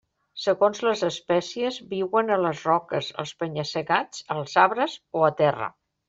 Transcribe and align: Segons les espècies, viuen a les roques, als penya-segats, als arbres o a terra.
Segons 0.43 0.79
les 0.85 1.01
espècies, 1.07 1.75
viuen 1.91 2.31
a 2.35 2.37
les 2.45 2.63
roques, 2.69 3.09
als 3.23 3.33
penya-segats, 3.43 4.23
als 4.37 4.55
arbres 4.63 4.97
o 5.21 5.23
a 5.29 5.31
terra. 5.43 5.69